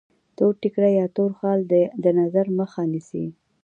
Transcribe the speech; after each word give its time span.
تور 0.37 0.53
ټیکری 0.61 0.91
یا 0.99 1.05
تور 1.15 1.31
خال 1.39 1.59
د 2.03 2.05
نظر 2.19 2.45
مخه 2.59 2.81
نیسي. 2.91 3.25